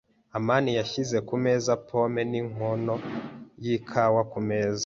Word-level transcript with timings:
amani 0.37 0.71
yashyize 0.79 1.17
kumeza 1.27 1.71
pome 1.87 2.21
ninkono 2.31 2.95
yikawa 3.63 4.21
kumeza. 4.31 4.79